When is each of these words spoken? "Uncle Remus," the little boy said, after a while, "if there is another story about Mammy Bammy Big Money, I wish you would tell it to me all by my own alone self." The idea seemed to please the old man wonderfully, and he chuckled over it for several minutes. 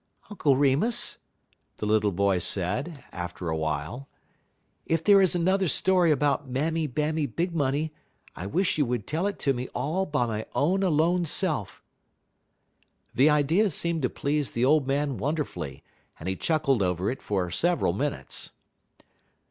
"Uncle 0.31 0.55
Remus," 0.57 1.19
the 1.77 1.85
little 1.85 2.11
boy 2.11 2.39
said, 2.39 3.03
after 3.11 3.49
a 3.49 3.55
while, 3.55 4.09
"if 4.87 5.03
there 5.03 5.21
is 5.21 5.35
another 5.35 5.67
story 5.67 6.09
about 6.09 6.49
Mammy 6.49 6.87
Bammy 6.87 7.27
Big 7.27 7.53
Money, 7.53 7.93
I 8.35 8.47
wish 8.47 8.79
you 8.79 8.85
would 8.87 9.05
tell 9.05 9.27
it 9.27 9.37
to 9.41 9.53
me 9.53 9.67
all 9.75 10.07
by 10.07 10.25
my 10.25 10.47
own 10.55 10.81
alone 10.81 11.25
self." 11.25 11.83
The 13.13 13.29
idea 13.29 13.69
seemed 13.69 14.01
to 14.01 14.09
please 14.09 14.49
the 14.49 14.65
old 14.65 14.87
man 14.87 15.17
wonderfully, 15.17 15.83
and 16.19 16.27
he 16.27 16.35
chuckled 16.35 16.81
over 16.81 17.11
it 17.11 17.21
for 17.21 17.51
several 17.51 17.93
minutes. 17.93 18.53